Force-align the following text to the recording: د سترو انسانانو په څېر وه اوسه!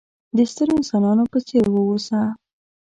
د 0.37 0.37
سترو 0.51 0.73
انسانانو 0.79 1.23
په 1.31 1.39
څېر 1.47 1.65
وه 1.69 1.81
اوسه! 1.87 2.21